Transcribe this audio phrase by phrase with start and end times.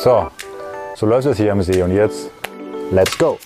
[0.00, 0.28] So,
[0.94, 2.30] so läuft es hier am See und jetzt,
[2.92, 3.36] let's go!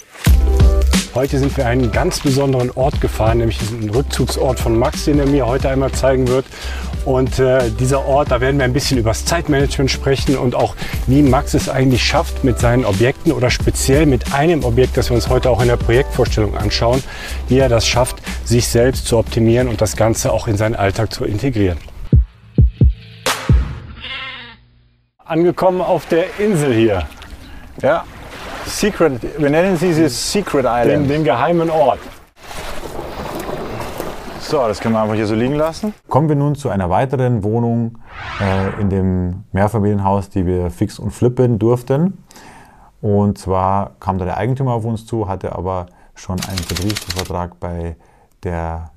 [1.14, 5.24] Heute sind wir einen ganz besonderen Ort gefahren, nämlich diesen Rückzugsort von Max, den er
[5.24, 6.44] mir heute einmal zeigen wird.
[7.06, 10.76] Und äh, dieser Ort, da werden wir ein bisschen über das Zeitmanagement sprechen und auch,
[11.06, 15.14] wie Max es eigentlich schafft mit seinen Objekten oder speziell mit einem Objekt, das wir
[15.14, 17.02] uns heute auch in der Projektvorstellung anschauen,
[17.48, 21.14] wie er das schafft, sich selbst zu optimieren und das Ganze auch in seinen Alltag
[21.14, 21.78] zu integrieren.
[25.32, 27.04] Angekommen auf der Insel hier.
[27.80, 28.04] Ja,
[28.66, 30.88] Secret, wir nennen sie dieses Secret Island.
[30.88, 32.00] Den, den geheimen Ort.
[34.40, 35.94] So, das können wir einfach hier so liegen lassen.
[36.06, 37.96] Kommen wir nun zu einer weiteren Wohnung
[38.42, 42.22] äh, in dem Mehrfamilienhaus, die wir fix und flippen durften.
[43.00, 47.96] Und zwar kam da der Eigentümer auf uns zu, hatte aber schon einen Vertriebsvertrag bei,
[48.42, 48.90] der,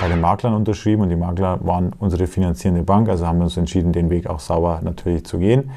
[0.00, 3.56] bei den Maklern unterschrieben und die Makler waren unsere finanzierende Bank, also haben wir uns
[3.56, 5.70] entschieden, den Weg auch sauber natürlich zu gehen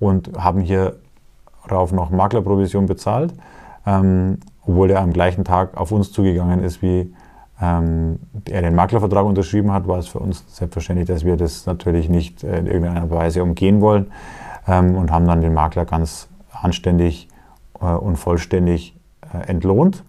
[0.00, 0.96] und haben hier
[1.70, 3.34] rauf noch Maklerprovision bezahlt,
[3.86, 7.14] ähm, obwohl er am gleichen Tag auf uns zugegangen ist, wie
[7.60, 12.08] ähm, er den Maklervertrag unterschrieben hat, war es für uns selbstverständlich, dass wir das natürlich
[12.08, 14.10] nicht in irgendeiner Weise umgehen wollen
[14.66, 17.28] ähm, und haben dann den Makler ganz anständig
[17.80, 18.96] äh, und vollständig
[19.32, 20.02] äh, entlohnt.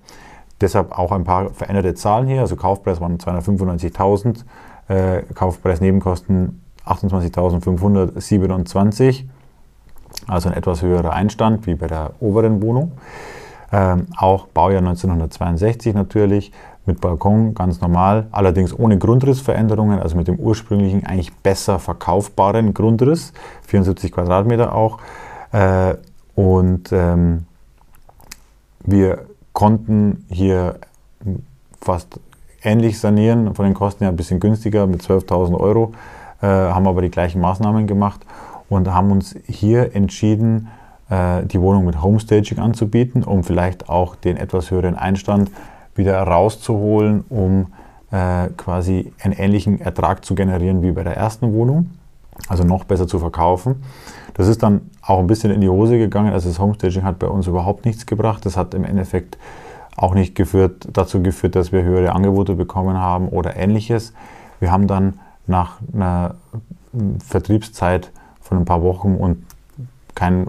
[0.61, 2.42] Deshalb auch ein paar veränderte Zahlen hier.
[2.42, 4.45] Also Kaufpreis waren 295.000,
[4.88, 9.26] äh, Kaufpreis Nebenkosten 28.527
[10.28, 12.94] also ein etwas höherer Einstand wie bei der oberen Wohnung.
[13.72, 16.52] Ähm, auch Baujahr 1962 natürlich,
[16.86, 23.33] mit Balkon ganz normal, allerdings ohne Grundrissveränderungen, also mit dem ursprünglichen eigentlich besser verkaufbaren Grundriss,
[23.64, 25.00] 74 Quadratmeter auch.
[25.52, 25.95] Äh,
[26.36, 27.45] und ähm,
[28.83, 30.75] wir konnten hier
[31.81, 32.20] fast
[32.61, 35.94] ähnlich sanieren, von den Kosten her ein bisschen günstiger mit 12.000 Euro,
[36.42, 38.20] äh, haben aber die gleichen Maßnahmen gemacht
[38.70, 40.67] und haben uns hier entschieden,
[41.09, 45.50] äh, die Wohnung mit Homestaging anzubieten, um vielleicht auch den etwas höheren Einstand
[45.95, 47.67] wieder rauszuholen, um
[48.11, 51.92] äh, quasi einen ähnlichen Ertrag zu generieren wie bei der ersten Wohnung,
[52.47, 53.83] also noch besser zu verkaufen.
[54.33, 56.33] Das ist dann auch ein bisschen in die Hose gegangen.
[56.33, 58.45] Also das Homestaging hat bei uns überhaupt nichts gebracht.
[58.45, 59.37] Das hat im Endeffekt
[59.95, 64.13] auch nicht geführt, dazu geführt, dass wir höhere Angebote bekommen haben oder ähnliches.
[64.59, 66.35] Wir haben dann nach einer
[67.25, 69.45] Vertriebszeit von ein paar Wochen und
[70.15, 70.47] kein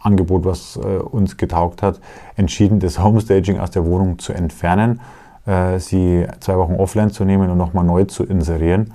[0.00, 2.00] Angebot, was äh, uns getaugt hat,
[2.36, 5.00] entschieden, das Homestaging aus der Wohnung zu entfernen,
[5.46, 8.92] äh, sie zwei Wochen offline zu nehmen und nochmal neu zu inserieren.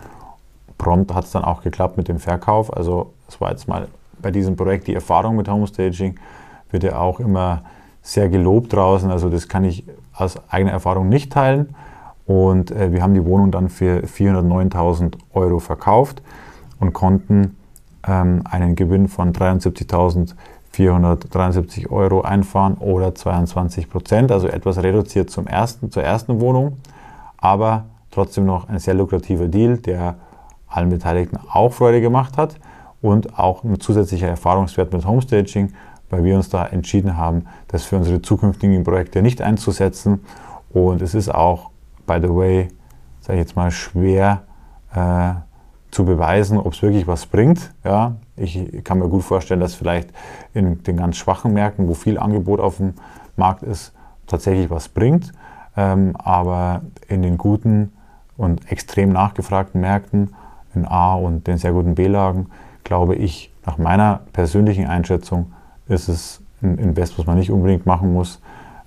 [0.77, 2.75] Prompt hat es dann auch geklappt mit dem Verkauf.
[2.75, 3.87] Also es war jetzt mal
[4.21, 6.17] bei diesem Projekt die Erfahrung mit Homestaging,
[6.71, 7.63] wird ja auch immer
[8.01, 9.11] sehr gelobt draußen.
[9.11, 9.83] Also das kann ich
[10.13, 11.75] aus eigener Erfahrung nicht teilen.
[12.25, 16.23] Und äh, wir haben die Wohnung dann für 409.000 Euro verkauft
[16.79, 17.55] und konnten
[18.07, 25.91] ähm, einen Gewinn von 73.473 Euro einfahren oder 22 Prozent, also etwas reduziert zum ersten,
[25.91, 26.77] zur ersten Wohnung,
[27.37, 30.15] aber trotzdem noch ein sehr lukrativer Deal, der
[30.75, 32.55] allen Beteiligten auch Freude gemacht hat
[33.01, 35.73] und auch ein zusätzlicher Erfahrungswert mit Homestaging,
[36.09, 40.21] weil wir uns da entschieden haben, das für unsere zukünftigen Projekte nicht einzusetzen.
[40.69, 41.71] Und es ist auch,
[42.05, 42.67] by the way,
[43.21, 44.43] sage ich jetzt mal, schwer,
[44.93, 45.33] äh,
[45.91, 47.73] zu beweisen, ob es wirklich was bringt.
[47.83, 50.09] Ja, ich kann mir gut vorstellen, dass vielleicht
[50.53, 52.95] in den ganz schwachen Märkten, wo viel Angebot auf dem
[53.37, 53.93] Markt ist,
[54.27, 55.31] tatsächlich was bringt.
[55.77, 57.93] Ähm, aber in den guten
[58.35, 60.35] und extrem nachgefragten Märkten,
[60.75, 62.47] in A und den sehr guten B-Lagen,
[62.83, 65.53] glaube ich, nach meiner persönlichen Einschätzung,
[65.87, 68.41] ist es ein Invest, was man nicht unbedingt machen muss.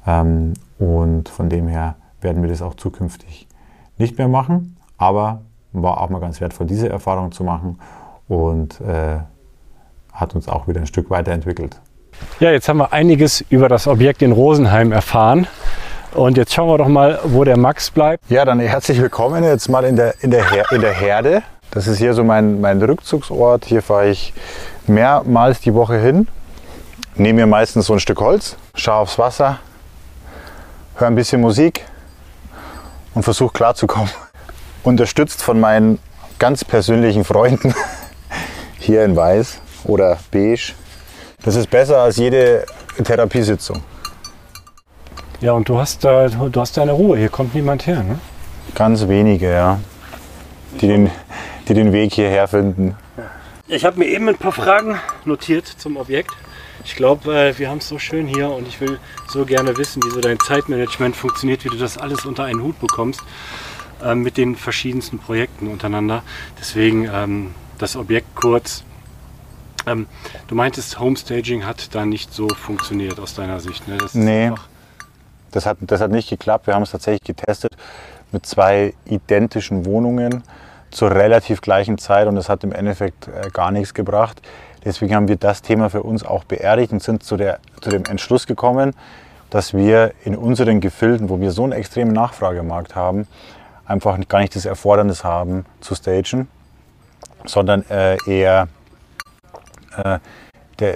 [0.07, 3.49] Ähm, und von dem her werden wir das auch zukünftig
[3.97, 4.77] nicht mehr machen.
[4.97, 7.79] Aber war auch mal ganz wertvoll, diese Erfahrung zu machen
[8.27, 9.19] und äh,
[10.13, 11.81] hat uns auch wieder ein Stück weiterentwickelt.
[12.41, 15.47] Ja, jetzt haben wir einiges über das Objekt in Rosenheim erfahren.
[16.15, 18.29] Und jetzt schauen wir doch mal, wo der Max bleibt.
[18.31, 21.43] Ja, dann herzlich willkommen jetzt mal in der, in der, Her in der Herde.
[21.71, 23.65] Das ist hier so mein, mein Rückzugsort.
[23.67, 24.33] Hier fahre ich
[24.87, 26.29] mehrmals die Woche hin.
[27.17, 29.59] Nehme mir meistens so ein Stück Holz, schaue aufs Wasser,
[30.97, 31.85] höre ein bisschen Musik
[33.15, 34.11] und versuche klarzukommen
[34.85, 35.99] unterstützt von meinen
[36.39, 37.75] ganz persönlichen Freunden
[38.79, 40.75] hier in Weiß oder Beige.
[41.43, 42.65] Das ist besser als jede
[43.03, 43.83] Therapiesitzung.
[45.41, 47.17] Ja, und du hast, äh, du hast deine Ruhe.
[47.17, 48.19] Hier kommt niemand her, ne?
[48.75, 49.79] Ganz wenige, ja.
[50.81, 51.11] Die den,
[51.69, 52.97] die den Weg hierher finden.
[53.67, 56.31] Ich habe mir eben ein paar Fragen notiert zum Objekt.
[56.85, 58.99] Ich glaube, äh, wir haben es so schön hier und ich will
[59.29, 62.81] so gerne wissen, wie so dein Zeitmanagement funktioniert, wie du das alles unter einen Hut
[62.81, 63.21] bekommst.
[64.03, 66.23] Ähm, mit den verschiedensten Projekten untereinander.
[66.59, 68.85] Deswegen ähm, das Objekt kurz.
[69.87, 70.07] Ähm,
[70.47, 73.89] du meintest, Homestaging hat da nicht so funktioniert aus deiner Sicht.
[73.89, 73.99] Ne?
[73.99, 74.53] Das nee,
[75.51, 76.69] das hat, das hat nicht geklappt.
[76.69, 77.77] Wir haben es tatsächlich getestet
[78.31, 80.45] mit zwei identischen Wohnungen
[80.91, 84.41] zur relativ gleichen Zeit und das hat im Endeffekt äh, gar nichts gebracht.
[84.85, 88.05] Deswegen haben wir das Thema für uns auch beerdigt und sind zu, der, zu dem
[88.05, 88.95] Entschluss gekommen,
[89.51, 93.27] dass wir in unseren Gefilden, wo wir so einen extremen Nachfragemarkt haben,
[93.87, 96.49] einfach gar nicht das Erfordernis haben zu stagen,
[97.45, 98.69] sondern äh, eher
[99.97, 100.19] äh,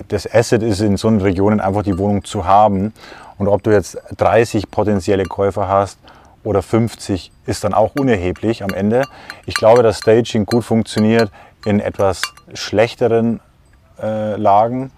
[0.09, 2.93] das Asset ist in so Regionen einfach die Wohnung zu haben.
[3.37, 5.99] Und ob du jetzt 30 potenzielle Käufer hast
[6.45, 9.03] oder 50, ist dann auch unerheblich am Ende.
[9.47, 11.31] Ich glaube, dass Staging gut funktioniert
[11.65, 12.23] in etwas
[12.55, 13.41] schlechteren
[14.01, 14.91] äh, Lagen.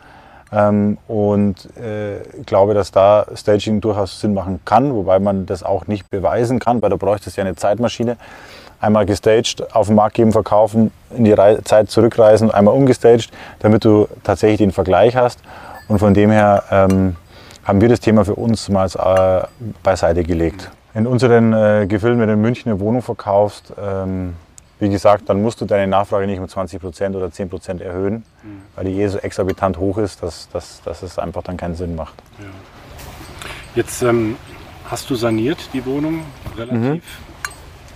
[0.53, 5.87] Ähm, und äh, glaube, dass da Staging durchaus Sinn machen kann, wobei man das auch
[5.87, 8.17] nicht beweisen kann, weil du bräuchtest ja eine Zeitmaschine.
[8.81, 13.31] Einmal gestaged, auf den Markt geben, verkaufen, in die Re Zeit zurückreisen, einmal umgestaged,
[13.61, 15.41] damit du tatsächlich den Vergleich hast.
[15.89, 17.17] Und von dem her ähm,
[17.65, 19.47] haben wir das Thema für uns mal äh,
[19.83, 20.71] beiseite gelegt.
[20.95, 24.35] In unseren äh, Gefilden, wenn du in München eine Wohnung verkaufst, ähm,
[24.79, 28.25] wie gesagt, dann musst du deine Nachfrage nicht um 20 Prozent oder 10 Prozent erhöhen,
[28.43, 28.63] mhm.
[28.77, 31.97] weil die eh so exorbitant hoch ist, dass, dass, dass es einfach dann keinen Sinn
[31.97, 32.15] macht.
[32.39, 32.47] Ja.
[33.75, 34.37] Jetzt ähm,
[34.89, 36.21] hast du saniert die Wohnung
[36.57, 37.03] relativ, mhm.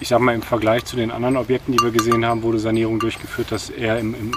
[0.00, 2.99] ich sag mal im Vergleich zu den anderen Objekten, die wir gesehen haben, du Sanierung
[2.99, 4.33] durchgeführt hast, eher im, im,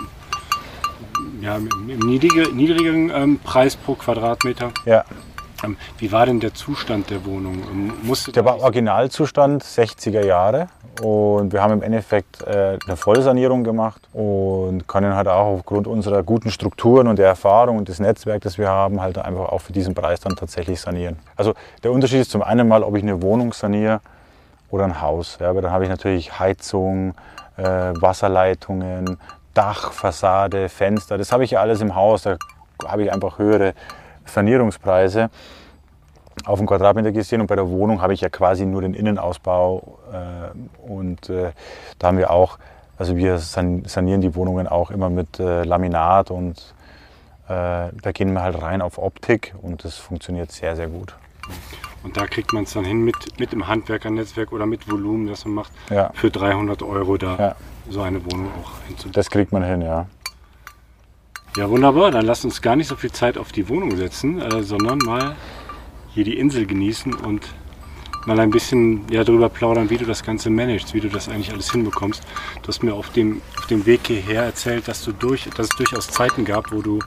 [1.42, 4.72] ja, im, im niedrige, niedrigen ähm, Preis pro Quadratmeter.
[4.86, 5.04] Ja.
[5.98, 7.56] Wie war denn der Zustand der Wohnung?
[7.72, 10.68] Ähm, musste der war Originalzustand 60er Jahre
[11.02, 16.24] und wir haben im Endeffekt äh, eine Vollsanierung gemacht und können halt auch aufgrund unserer
[16.24, 19.74] guten Strukturen und der Erfahrung und des Netzwerks, das wir haben, halt einfach auch für
[19.74, 21.18] diesen Preis dann tatsächlich sanieren.
[21.36, 21.54] Also
[21.84, 24.02] der Unterschied ist zum einen mal, ob ich eine Wohnung saniere
[24.69, 25.38] oder ein Haus.
[25.40, 27.13] Ja, aber dann habe ich natürlich Heizung,
[27.58, 29.18] äh, Wasserleitungen,
[29.54, 31.18] Dach, Fassade, Fenster.
[31.18, 32.24] Das habe ich ja alles im Haus.
[32.24, 32.38] Da
[32.86, 33.74] habe ich einfach höhere
[34.31, 35.30] Sanierungspreise
[36.45, 40.00] auf den Quadratmeter gesehen und bei der Wohnung habe ich ja quasi nur den Innenausbau
[40.12, 41.51] äh, und äh,
[42.00, 42.57] da haben wir auch,
[42.98, 46.74] also wir sanieren die Wohnungen auch immer mit äh, Laminat und
[47.48, 51.16] äh, da gehen wir halt rein auf Optik und das funktioniert sehr, sehr gut.
[52.04, 55.45] Und da kriegt man es dann hin mit, mit dem Handwerkernetzwerk oder mit Volumen, das
[55.45, 56.12] man macht, ja.
[56.13, 57.56] für 300 Euro da ja.
[57.89, 59.13] so eine Wohnung auch hinzubringen.
[59.13, 60.07] Das kriegt man hin, ja.
[61.57, 62.12] Ja, wunderbar.
[62.12, 65.36] Dann lasst uns gar nicht so viel Zeit auf die Wohnung setzen, äh, sondern mal
[66.13, 67.45] hier die Insel genießen und
[68.25, 71.51] mal ein bisschen ja, darüber plaudern, wie du das Ganze managst, wie du das eigentlich
[71.51, 72.24] alles hinbekommst.
[72.62, 75.75] Du hast mir auf dem, auf dem Weg hierher erzählt, dass, du durch, dass es
[75.75, 77.00] durchaus Zeiten gab, wo du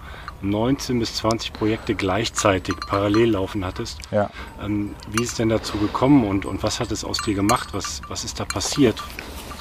[0.43, 3.99] 19 bis 20 Projekte gleichzeitig parallel laufen hattest.
[4.11, 4.29] Ja.
[4.62, 7.69] Ähm, wie ist es denn dazu gekommen und, und was hat es aus dir gemacht?
[7.73, 9.02] Was, was ist da passiert,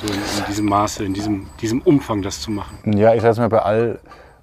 [0.01, 2.77] so in, in diesem Maße, in diesem, diesem Umfang das zu machen?
[2.97, 3.99] Ja, ich sage mal, bei all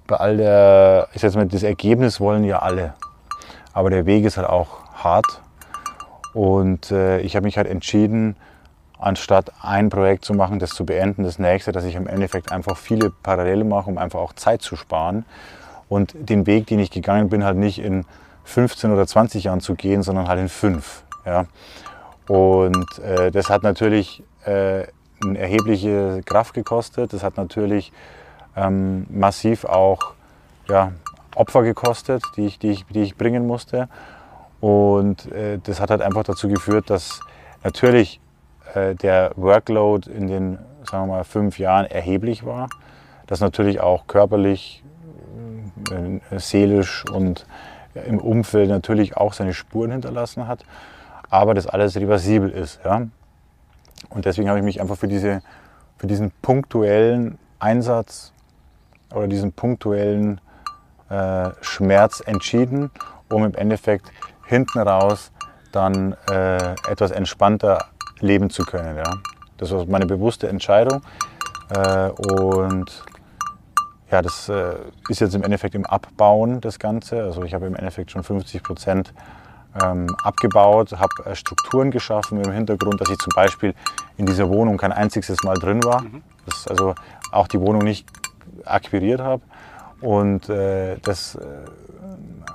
[0.07, 2.93] bei all der, ich sag mal, das Ergebnis wollen ja alle.
[3.73, 5.41] Aber der Weg ist halt auch hart.
[6.33, 8.35] Und äh, ich habe mich halt entschieden,
[8.99, 12.77] anstatt ein Projekt zu machen, das zu beenden, das nächste, dass ich im Endeffekt einfach
[12.77, 15.25] viele Parallele mache, um einfach auch Zeit zu sparen.
[15.89, 18.05] Und den Weg, den ich gegangen bin, halt nicht in
[18.45, 21.03] 15 oder 20 Jahren zu gehen, sondern halt in fünf.
[21.25, 21.45] Ja.
[22.27, 24.83] Und äh, das hat natürlich äh,
[25.23, 27.13] eine erhebliche Kraft gekostet.
[27.13, 27.91] Das hat natürlich
[28.55, 30.13] ähm, massiv auch
[30.67, 30.91] ja,
[31.35, 33.89] Opfer gekostet, die ich, die, ich, die ich bringen musste.
[34.59, 37.21] Und äh, das hat halt einfach dazu geführt, dass
[37.63, 38.19] natürlich
[38.73, 42.69] äh, der Workload in den sagen wir mal, fünf Jahren erheblich war.
[43.27, 44.83] Das natürlich auch körperlich,
[45.91, 47.45] äh, seelisch und
[47.93, 50.63] im Umfeld natürlich auch seine Spuren hinterlassen hat.
[51.29, 52.79] Aber das alles reversibel ist.
[52.83, 53.07] Ja?
[54.09, 55.41] Und deswegen habe ich mich einfach für, diese,
[55.97, 58.33] für diesen punktuellen Einsatz
[59.13, 60.41] oder diesen punktuellen
[61.09, 62.91] äh, Schmerz entschieden,
[63.29, 64.11] um im Endeffekt
[64.45, 65.31] hinten raus
[65.71, 67.85] dann äh, etwas entspannter
[68.19, 68.97] leben zu können.
[68.97, 69.13] Ja.
[69.57, 71.01] Das war meine bewusste Entscheidung
[71.69, 73.03] äh, und
[74.11, 74.75] ja, das äh,
[75.07, 77.23] ist jetzt im Endeffekt im Abbauen das Ganze.
[77.23, 79.13] Also ich habe im Endeffekt schon 50 Prozent
[79.81, 83.73] ähm, abgebaut, habe äh, Strukturen geschaffen im Hintergrund, dass ich zum Beispiel
[84.17, 86.01] in dieser Wohnung kein einziges Mal drin war.
[86.01, 86.23] Mhm.
[86.45, 86.93] Dass also
[87.31, 88.05] auch die Wohnung nicht
[88.65, 89.41] akquiriert habe.
[90.01, 91.39] Und äh, das äh,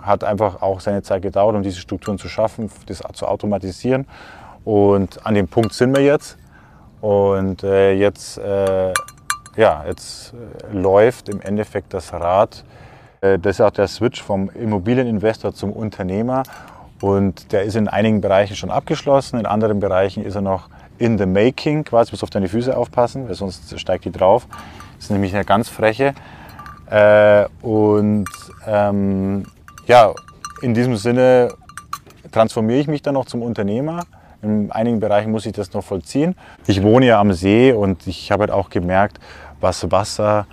[0.02, 4.06] hat einfach auch seine Zeit gedauert, um diese Strukturen zu schaffen, das zu automatisieren.
[4.64, 6.36] Und an dem Punkt sind wir jetzt.
[7.00, 8.92] Und äh, jetzt, äh,
[9.56, 12.64] ja, jetzt äh, läuft im Endeffekt das Rad.
[13.20, 16.42] Das ist auch der Switch vom Immobilieninvestor zum Unternehmer.
[17.00, 21.18] Und der ist in einigen Bereichen schon abgeschlossen, in anderen Bereichen ist er noch in
[21.18, 24.46] the making, quasi, muss auf deine Füße aufpassen, weil sonst steigt die drauf.
[24.96, 26.14] Das ist nämlich eine ganz freche.
[26.90, 28.28] Äh, und
[28.66, 29.44] ähm,
[29.86, 30.12] ja,
[30.62, 31.54] in diesem Sinne
[32.32, 34.04] transformiere ich mich dann noch zum Unternehmer.
[34.42, 36.34] In einigen Bereichen muss ich das noch vollziehen.
[36.66, 39.18] Ich wohne ja am See und ich habe halt auch gemerkt,
[39.60, 40.46] was Wasser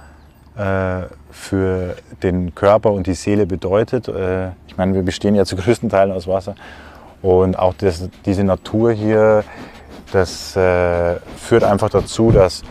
[0.58, 4.08] äh, für den Körper und die Seele bedeutet.
[4.08, 6.56] Äh, ich meine, wir bestehen ja zu größten Teilen aus Wasser.
[7.22, 9.44] Und auch das, diese Natur hier,
[10.12, 12.64] das äh, führt einfach dazu, dass,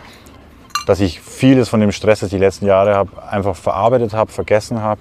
[0.87, 4.33] dass ich vieles von dem Stress, das ich die letzten Jahre habe, einfach verarbeitet habe,
[4.33, 5.01] vergessen habe.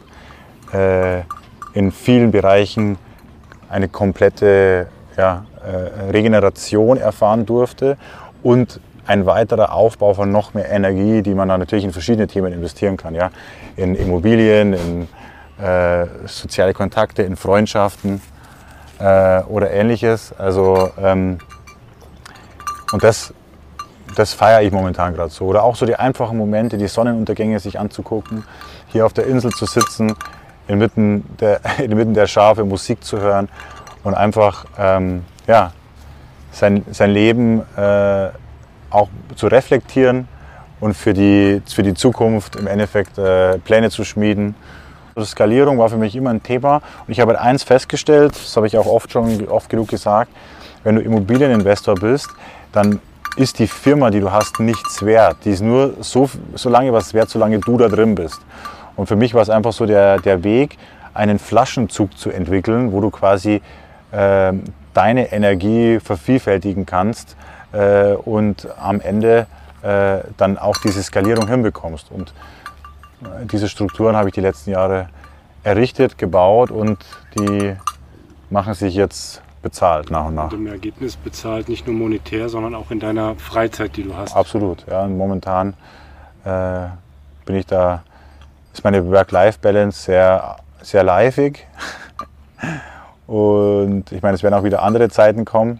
[0.73, 1.21] Äh,
[1.73, 2.97] in vielen Bereichen
[3.69, 7.97] eine komplette ja, äh, Regeneration erfahren durfte
[8.43, 12.53] und ein weiterer Aufbau von noch mehr Energie, die man dann natürlich in verschiedene Themen
[12.53, 13.15] investieren kann.
[13.15, 13.31] Ja?
[13.75, 15.07] In Immobilien, in
[15.63, 18.21] äh, soziale Kontakte, in Freundschaften
[18.99, 20.33] äh, oder ähnliches.
[20.37, 21.39] Also, ähm,
[22.91, 23.33] und das,
[24.15, 25.45] das feiere ich momentan gerade so.
[25.45, 28.43] Oder auch so die einfachen Momente, die Sonnenuntergänge sich anzugucken,
[28.87, 30.13] hier auf der Insel zu sitzen,
[30.67, 33.49] inmitten der, inmitten der Schafe Musik zu hören
[34.03, 35.71] und einfach ähm, ja,
[36.51, 38.29] sein, sein Leben äh,
[38.89, 40.27] auch zu reflektieren
[40.79, 44.55] und für die, für die Zukunft im Endeffekt äh, Pläne zu schmieden.
[45.15, 48.55] Also Skalierung war für mich immer ein Thema und ich habe halt eins festgestellt, das
[48.55, 50.31] habe ich auch oft schon oft genug gesagt,
[50.83, 52.29] wenn du Immobilieninvestor bist,
[52.71, 52.99] dann
[53.35, 55.37] ist die Firma, die du hast, nichts wert.
[55.45, 58.41] Die ist nur so, so lange was wert, solange du da drin bist.
[58.95, 60.77] Und für mich war es einfach so der, der Weg,
[61.13, 63.61] einen Flaschenzug zu entwickeln, wo du quasi
[64.11, 64.53] äh,
[64.93, 67.35] deine Energie vervielfältigen kannst
[67.71, 69.47] äh, und am Ende
[69.81, 72.11] äh, dann auch diese Skalierung hinbekommst.
[72.11, 72.33] Und
[73.23, 75.09] äh, diese Strukturen habe ich die letzten Jahre
[75.63, 76.97] errichtet, gebaut und
[77.37, 77.75] die
[78.49, 80.51] machen sich jetzt bezahlt nach und nach.
[80.51, 84.35] Und im Ergebnis bezahlt nicht nur monetär, sondern auch in deiner Freizeit, die du hast.
[84.35, 84.85] Absolut.
[84.89, 85.75] Ja, und momentan
[86.43, 86.87] äh,
[87.45, 88.03] bin ich da,
[88.73, 91.67] ist meine Work-Life-Balance sehr, sehr liveig.
[93.27, 95.79] Und ich meine, es werden auch wieder andere Zeiten kommen,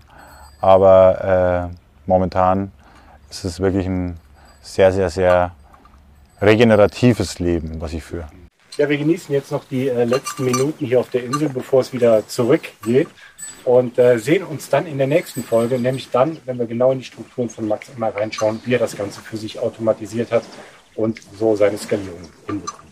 [0.61, 2.71] aber äh, momentan
[3.29, 4.17] ist es wirklich ein
[4.61, 5.51] sehr, sehr, sehr
[6.41, 8.27] regeneratives Leben, was ich führe.
[8.77, 11.91] Ja, wir genießen jetzt noch die äh, letzten Minuten hier auf der Insel, bevor es
[11.91, 13.09] wieder zurückgeht
[13.65, 16.99] und äh, sehen uns dann in der nächsten Folge, nämlich dann, wenn wir genau in
[16.99, 20.43] die Strukturen von Max immer reinschauen, wie er das Ganze für sich automatisiert hat
[20.95, 22.90] und so seine Skalierung hinbekommt.